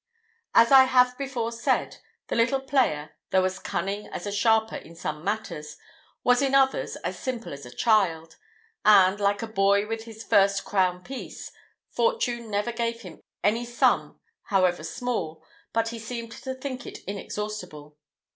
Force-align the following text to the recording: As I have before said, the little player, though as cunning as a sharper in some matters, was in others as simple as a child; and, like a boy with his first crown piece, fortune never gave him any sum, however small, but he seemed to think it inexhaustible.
As 0.55 0.71
I 0.71 0.85
have 0.85 1.15
before 1.15 1.51
said, 1.51 1.97
the 2.25 2.35
little 2.35 2.59
player, 2.59 3.11
though 3.29 3.43
as 3.45 3.59
cunning 3.59 4.07
as 4.07 4.25
a 4.25 4.31
sharper 4.31 4.77
in 4.77 4.95
some 4.95 5.23
matters, 5.23 5.77
was 6.23 6.41
in 6.41 6.55
others 6.55 6.95
as 7.03 7.19
simple 7.19 7.53
as 7.53 7.67
a 7.67 7.75
child; 7.75 8.37
and, 8.83 9.19
like 9.19 9.43
a 9.43 9.47
boy 9.47 9.85
with 9.85 10.05
his 10.05 10.23
first 10.23 10.65
crown 10.65 11.03
piece, 11.03 11.51
fortune 11.91 12.49
never 12.49 12.71
gave 12.71 13.01
him 13.01 13.21
any 13.43 13.63
sum, 13.63 14.19
however 14.45 14.83
small, 14.83 15.43
but 15.71 15.89
he 15.89 15.99
seemed 15.99 16.31
to 16.31 16.55
think 16.55 16.87
it 16.87 17.03
inexhaustible. 17.05 17.95